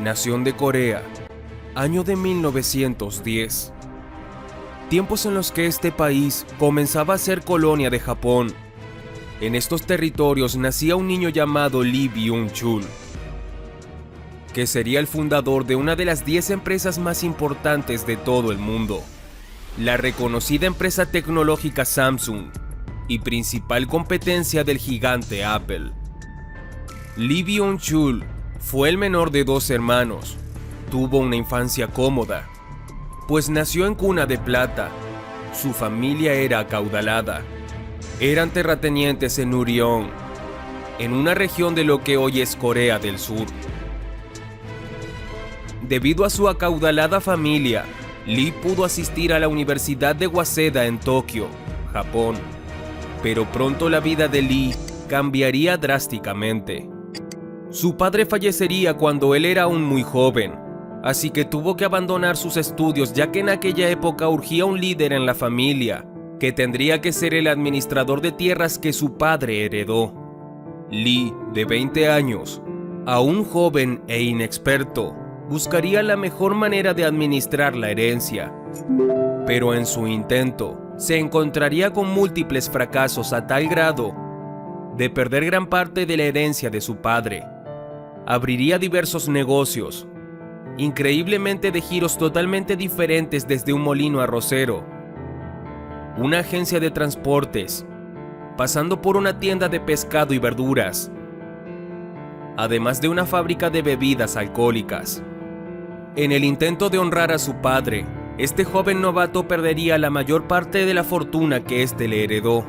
[0.00, 1.02] Nación de Corea,
[1.74, 3.72] año de 1910.
[4.90, 8.52] Tiempos en los que este país comenzaba a ser colonia de Japón.
[9.40, 12.84] En estos territorios nacía un niño llamado Lee Byung-chul,
[14.52, 18.58] que sería el fundador de una de las 10 empresas más importantes de todo el
[18.58, 19.02] mundo,
[19.78, 22.50] la reconocida empresa tecnológica Samsung
[23.08, 25.90] y principal competencia del gigante Apple.
[27.16, 28.35] Lee Byung-chul
[28.66, 30.36] fue el menor de dos hermanos.
[30.90, 32.48] Tuvo una infancia cómoda,
[33.28, 34.90] pues nació en cuna de plata.
[35.54, 37.42] Su familia era acaudalada.
[38.18, 40.08] Eran terratenientes en Urión,
[40.98, 43.46] en una región de lo que hoy es Corea del Sur.
[45.82, 47.84] Debido a su acaudalada familia,
[48.26, 51.46] Lee pudo asistir a la Universidad de Waseda en Tokio,
[51.92, 52.34] Japón.
[53.22, 54.74] Pero pronto la vida de Lee
[55.08, 56.95] cambiaría drásticamente.
[57.70, 60.54] Su padre fallecería cuando él era aún muy joven,
[61.02, 65.12] así que tuvo que abandonar sus estudios ya que en aquella época urgía un líder
[65.12, 66.06] en la familia,
[66.38, 70.14] que tendría que ser el administrador de tierras que su padre heredó.
[70.90, 72.62] Lee, de 20 años,
[73.06, 75.14] aún joven e inexperto,
[75.48, 78.52] buscaría la mejor manera de administrar la herencia.
[79.46, 84.14] Pero en su intento, se encontraría con múltiples fracasos a tal grado
[84.96, 87.44] de perder gran parte de la herencia de su padre.
[88.28, 90.08] Abriría diversos negocios,
[90.78, 94.84] increíblemente de giros totalmente diferentes desde un molino arrocero,
[96.18, 97.86] una agencia de transportes,
[98.56, 101.12] pasando por una tienda de pescado y verduras,
[102.56, 105.22] además de una fábrica de bebidas alcohólicas.
[106.16, 108.06] En el intento de honrar a su padre,
[108.38, 112.66] este joven novato perdería la mayor parte de la fortuna que éste le heredó.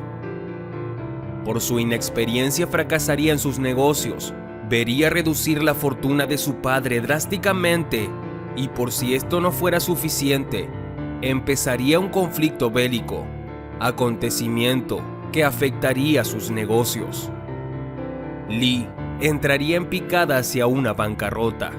[1.44, 4.32] Por su inexperiencia fracasaría en sus negocios,
[4.68, 8.08] vería reducir la fortuna de su padre drásticamente
[8.56, 10.68] y por si esto no fuera suficiente,
[11.22, 13.24] empezaría un conflicto bélico,
[13.80, 15.00] acontecimiento
[15.32, 17.30] que afectaría sus negocios.
[18.48, 18.88] Lee
[19.20, 21.72] entraría en picada hacia una bancarrota.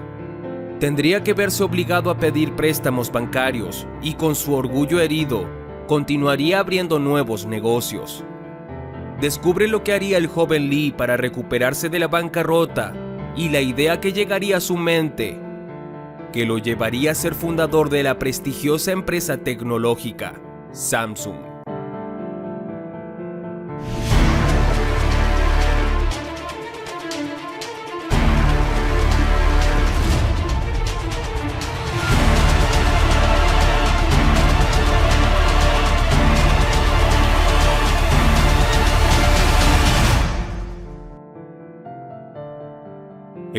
[0.79, 5.45] Tendría que verse obligado a pedir préstamos bancarios y con su orgullo herido,
[5.87, 8.23] continuaría abriendo nuevos negocios.
[9.21, 12.93] Descubre lo que haría el joven Lee para recuperarse de la bancarrota
[13.35, 15.37] y la idea que llegaría a su mente,
[16.31, 20.35] que lo llevaría a ser fundador de la prestigiosa empresa tecnológica,
[20.71, 21.48] Samsung.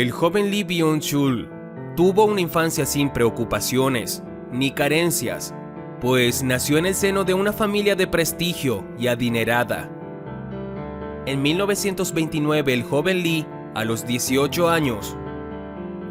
[0.01, 1.51] El joven Lee Byung-chul
[1.95, 5.55] tuvo una infancia sin preocupaciones ni carencias,
[6.01, 9.91] pues nació en el seno de una familia de prestigio y adinerada.
[11.27, 15.19] En 1929 el joven Lee, a los 18 años,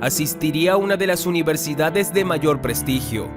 [0.02, 3.28] asistiría a una de las universidades de mayor prestigio,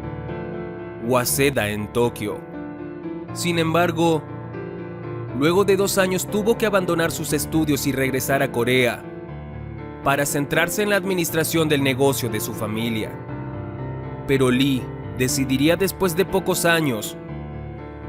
[1.06, 2.42] Waseda en Tokio.
[3.32, 4.22] Sin embargo,
[5.38, 9.02] luego de dos años tuvo que abandonar sus estudios y regresar a Corea,
[10.04, 13.10] para centrarse en la administración del negocio de su familia.
[14.26, 14.82] Pero Lee
[15.18, 17.16] decidiría después de pocos años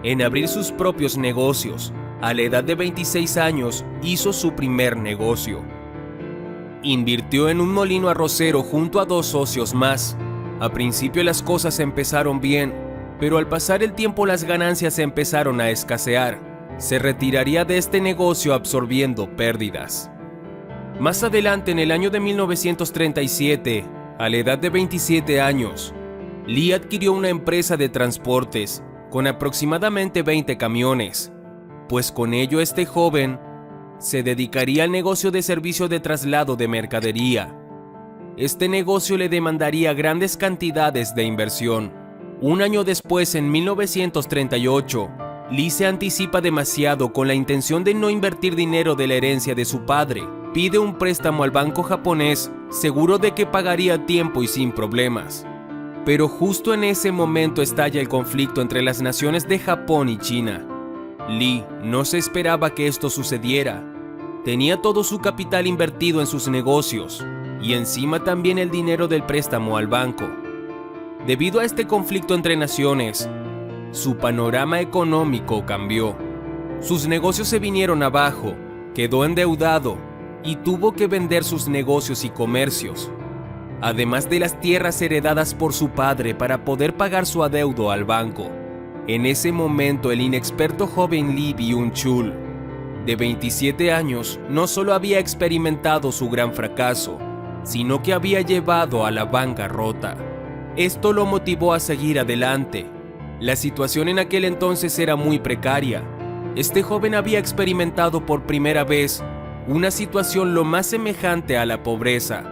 [0.03, 1.93] en abrir sus propios negocios.
[2.21, 5.61] A la edad de 26 años hizo su primer negocio.
[6.81, 10.17] Invirtió en un molino arrocero junto a dos socios más.
[10.59, 12.73] A principio las cosas empezaron bien,
[13.19, 16.39] pero al pasar el tiempo las ganancias empezaron a escasear.
[16.77, 20.12] Se retiraría de este negocio absorbiendo pérdidas.
[20.99, 23.83] Más adelante, en el año de 1937,
[24.19, 25.93] a la edad de 27 años,
[26.45, 31.33] Lee adquirió una empresa de transportes con aproximadamente 20 camiones,
[31.89, 33.39] pues con ello este joven
[33.97, 37.57] se dedicaría al negocio de servicio de traslado de mercadería.
[38.37, 41.91] Este negocio le demandaría grandes cantidades de inversión.
[42.39, 45.09] Un año después, en 1938,
[45.49, 49.65] Lee se anticipa demasiado con la intención de no invertir dinero de la herencia de
[49.65, 50.23] su padre
[50.53, 55.47] pide un préstamo al banco japonés seguro de que pagaría a tiempo y sin problemas.
[56.05, 60.65] Pero justo en ese momento estalla el conflicto entre las naciones de Japón y China.
[61.27, 63.83] Lee no se esperaba que esto sucediera.
[64.45, 67.25] Tenía todo su capital invertido en sus negocios
[67.61, 70.29] y encima también el dinero del préstamo al banco.
[71.25, 73.27] Debido a este conflicto entre naciones,
[73.91, 76.15] su panorama económico cambió.
[76.81, 78.53] Sus negocios se vinieron abajo,
[78.93, 80.12] quedó endeudado
[80.43, 83.11] y tuvo que vender sus negocios y comercios.
[83.83, 88.49] además de las tierras heredadas por su padre para poder pagar su adeudo al banco.
[89.07, 92.33] En ese momento el inexperto joven Lee Byung-chul,
[93.05, 97.19] de 27 años, no solo había experimentado su gran fracaso,
[97.63, 100.15] sino que había llevado a la bancarrota.
[100.77, 102.85] Esto lo motivó a seguir adelante.
[103.41, 106.01] La situación en aquel entonces era muy precaria.
[106.55, 109.21] Este joven había experimentado por primera vez
[109.67, 112.43] una situación lo más semejante a la pobreza.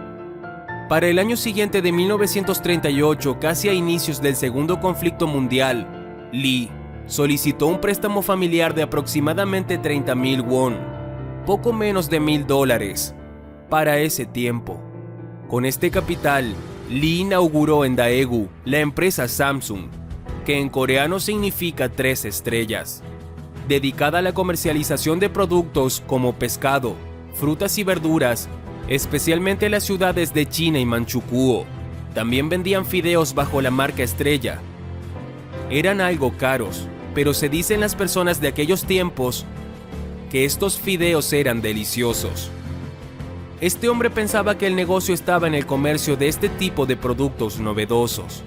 [0.88, 6.70] Para el año siguiente de 1938, casi a inicios del segundo conflicto mundial, Lee
[7.06, 10.78] solicitó un préstamo familiar de aproximadamente 30 mil won,
[11.44, 13.14] poco menos de mil dólares,
[13.68, 14.80] para ese tiempo.
[15.48, 16.54] Con este capital,
[16.88, 19.88] Lee inauguró en Daegu la empresa Samsung,
[20.46, 23.02] que en coreano significa tres estrellas,
[23.68, 26.96] dedicada a la comercialización de productos como pescado,
[27.34, 28.48] frutas y verduras,
[28.88, 31.64] especialmente en las ciudades de China y Manchukuo.
[32.14, 34.60] También vendían fideos bajo la marca Estrella.
[35.70, 39.46] Eran algo caros, pero se dicen las personas de aquellos tiempos
[40.30, 42.50] que estos fideos eran deliciosos.
[43.60, 47.60] Este hombre pensaba que el negocio estaba en el comercio de este tipo de productos
[47.60, 48.42] novedosos.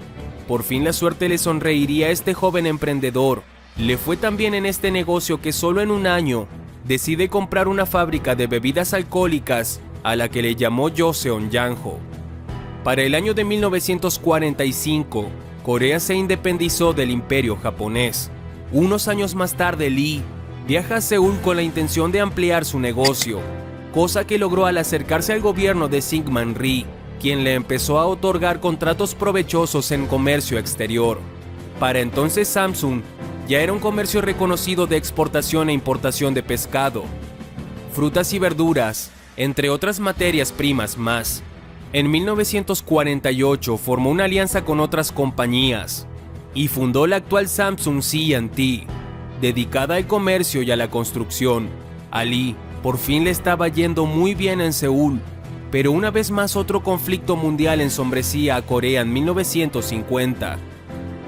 [0.46, 3.42] Por fin la suerte le sonreiría a este joven emprendedor.
[3.78, 6.48] Le fue tan bien en este negocio que solo en un año
[6.84, 11.98] decide comprar una fábrica de bebidas alcohólicas a la que le llamó Joseon Yanjo.
[12.84, 15.26] Para el año de 1945,
[15.62, 18.30] Corea se independizó del imperio japonés.
[18.72, 20.22] Unos años más tarde, Lee
[20.66, 23.40] viaja a Seúl con la intención de ampliar su negocio,
[23.92, 26.86] cosa que logró al acercarse al gobierno de Syngman Rhee,
[27.20, 31.18] quien le empezó a otorgar contratos provechosos en comercio exterior.
[31.78, 33.02] Para entonces Samsung
[33.46, 37.04] ya era un comercio reconocido de exportación e importación de pescado,
[37.92, 41.42] frutas y verduras, entre otras materias primas más.
[41.92, 46.06] En 1948 formó una alianza con otras compañías,
[46.54, 48.86] y fundó la actual Samsung C&T,
[49.40, 51.68] dedicada al comercio y a la construcción.
[52.10, 55.20] Ali por fin le estaba yendo muy bien en Seúl,
[55.70, 60.58] pero una vez más otro conflicto mundial ensombrecía a Corea en 1950.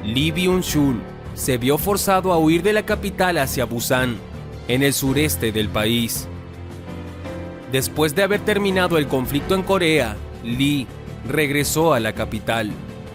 [0.04, 0.96] Lee Byung-chul
[1.38, 4.16] se vio forzado a huir de la capital hacia Busan,
[4.66, 6.26] en el sureste del país.
[7.70, 10.88] Después de haber terminado el conflicto en Corea, Lee
[11.28, 12.72] regresó a la capital.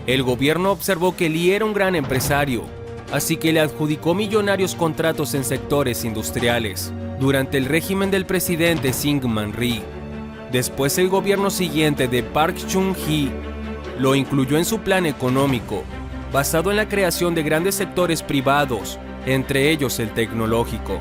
[0.07, 2.63] El gobierno observó que Lee era un gran empresario,
[3.11, 9.51] así que le adjudicó millonarios contratos en sectores industriales durante el régimen del presidente Syngman
[9.51, 9.83] Rhee.
[10.49, 13.31] Después el gobierno siguiente de Park Chung-hee
[13.99, 15.83] lo incluyó en su plan económico,
[16.33, 21.00] basado en la creación de grandes sectores privados, entre ellos el tecnológico.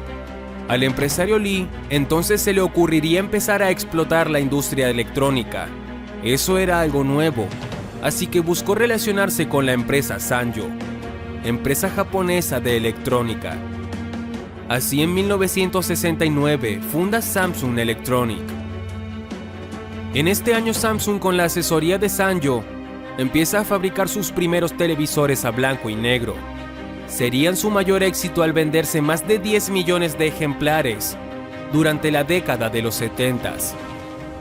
[0.69, 5.69] Al empresario Lee entonces se le ocurriría empezar a explotar la industria electrónica.
[6.23, 7.47] Eso era algo nuevo,
[8.03, 10.67] así que buscó relacionarse con la empresa Sanyo,
[11.45, 13.57] empresa japonesa de electrónica.
[14.69, 18.43] Así en 1969 funda Samsung Electronic.
[20.13, 22.63] En este año Samsung con la asesoría de Sanyo
[23.19, 26.35] empieza a fabricar sus primeros televisores a blanco y negro.
[27.07, 31.17] Serían su mayor éxito al venderse más de 10 millones de ejemplares
[31.73, 33.57] durante la década de los 70.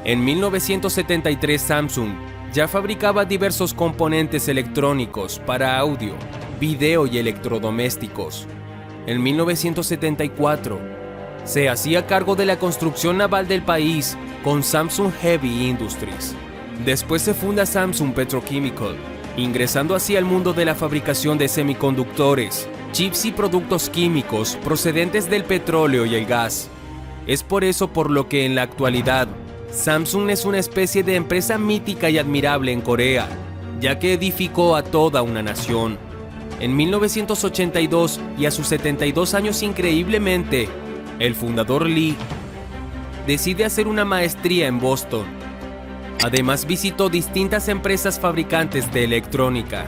[0.04, 2.12] En 1973 Samsung
[2.54, 6.16] ya fabricaba diversos componentes electrónicos para audio,
[6.60, 8.48] video y electrodomésticos.
[9.08, 10.80] En 1974,
[11.44, 16.36] se hacía cargo de la construcción naval del país con Samsung Heavy Industries.
[16.86, 18.96] Después se funda Samsung Petrochemical,
[19.38, 25.44] ingresando así al mundo de la fabricación de semiconductores, chips y productos químicos procedentes del
[25.44, 26.70] petróleo y el gas.
[27.28, 29.28] Es por eso por lo que en la actualidad
[29.72, 33.30] Samsung es una especie de empresa mítica y admirable en Corea,
[33.80, 36.00] ya que edificó a toda una nación.
[36.60, 40.68] En 1982 y a sus 72 años increíblemente,
[41.20, 42.18] el fundador Lee
[43.28, 45.41] decide hacer una maestría en Boston.
[46.24, 49.86] Además visitó distintas empresas fabricantes de electrónica.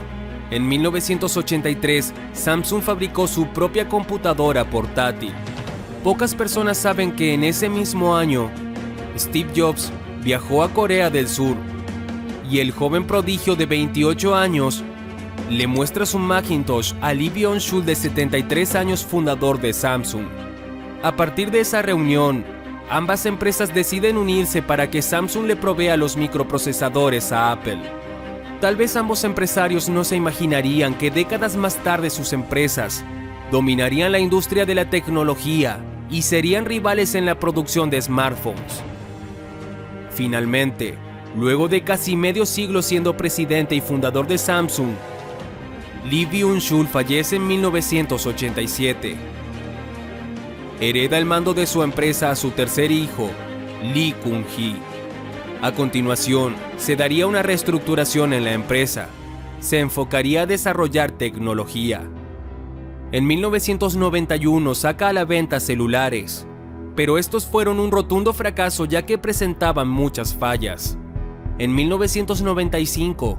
[0.50, 5.32] En 1983, Samsung fabricó su propia computadora portátil.
[6.02, 8.50] Pocas personas saben que en ese mismo año
[9.16, 11.56] Steve Jobs viajó a Corea del Sur
[12.50, 14.82] y el joven prodigio de 28 años
[15.50, 20.26] le muestra su Macintosh a Lee Byung-chul de 73 años fundador de Samsung.
[21.02, 22.44] A partir de esa reunión,
[22.88, 27.80] ambas empresas deciden unirse para que Samsung le provea los microprocesadores a Apple.
[28.60, 33.04] Tal vez ambos empresarios no se imaginarían que décadas más tarde sus empresas
[33.50, 35.78] dominarían la industria de la tecnología
[36.10, 38.82] y serían rivales en la producción de smartphones.
[40.10, 40.96] Finalmente,
[41.36, 44.90] Luego de casi medio siglo siendo presidente y fundador de Samsung,
[46.08, 49.16] Lee Byung-chul fallece en 1987.
[50.86, 53.30] Hereda el mando de su empresa a su tercer hijo,
[53.82, 54.76] Lee Kun-hee.
[55.62, 59.08] A continuación, se daría una reestructuración en la empresa.
[59.60, 62.06] Se enfocaría a desarrollar tecnología.
[63.12, 66.46] En 1991 saca a la venta celulares,
[66.94, 70.98] pero estos fueron un rotundo fracaso ya que presentaban muchas fallas.
[71.56, 73.38] En 1995,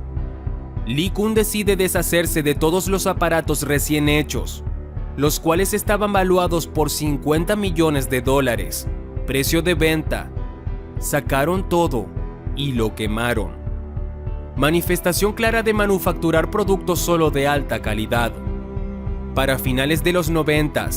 [0.88, 4.64] Lee Kun decide deshacerse de todos los aparatos recién hechos,
[5.18, 8.88] los cuales estaban valuados por 50 millones de dólares,
[9.26, 10.30] precio de venta.
[11.00, 12.08] Sacaron todo
[12.56, 13.52] y lo quemaron.
[14.56, 18.32] Manifestación clara de manufacturar productos solo de alta calidad.
[19.34, 20.90] Para finales de los 90,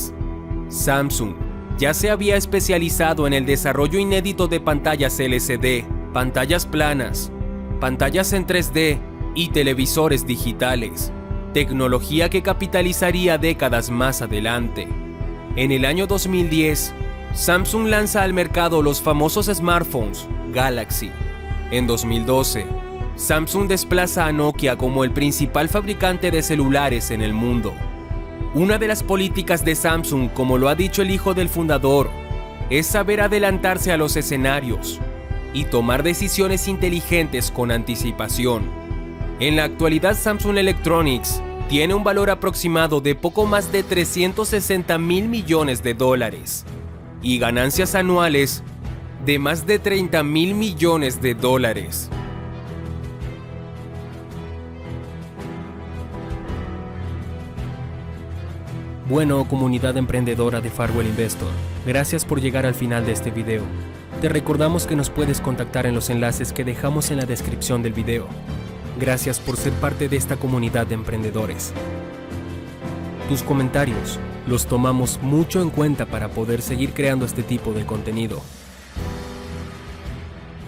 [0.69, 1.33] Samsung
[1.77, 7.31] ya se había especializado en el desarrollo inédito de pantallas LCD, pantallas planas,
[7.79, 8.99] pantallas en 3D
[9.35, 11.13] y televisores digitales,
[11.53, 14.87] tecnología que capitalizaría décadas más adelante.
[15.55, 16.93] En el año 2010,
[17.33, 21.11] Samsung lanza al mercado los famosos smartphones Galaxy.
[21.71, 22.65] En 2012,
[23.15, 27.73] Samsung desplaza a Nokia como el principal fabricante de celulares en el mundo.
[28.53, 32.09] Una de las políticas de Samsung, como lo ha dicho el hijo del fundador,
[32.69, 34.99] es saber adelantarse a los escenarios
[35.53, 38.88] y tomar decisiones inteligentes con anticipación.
[39.39, 45.29] En la actualidad Samsung Electronics tiene un valor aproximado de poco más de 360 mil
[45.29, 46.65] millones de dólares
[47.21, 48.63] y ganancias anuales
[49.25, 52.09] de más de 30 mil millones de dólares.
[59.07, 61.49] Bueno, comunidad emprendedora de Farwell Investor,
[61.87, 63.63] gracias por llegar al final de este video.
[64.19, 67.93] Te recordamos que nos puedes contactar en los enlaces que dejamos en la descripción del
[67.93, 68.27] video.
[68.99, 71.71] Gracias por ser parte de esta comunidad de emprendedores.
[73.29, 78.41] Tus comentarios los tomamos mucho en cuenta para poder seguir creando este tipo de contenido.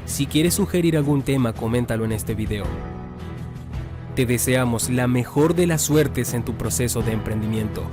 [0.06, 2.64] Si quieres sugerir algún tema, coméntalo en este video.
[4.16, 7.84] Te deseamos la mejor de las suertes en tu proceso de emprendimiento.